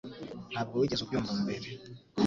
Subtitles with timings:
[0.51, 1.67] Ntabwo wigeze ubyumva mbere.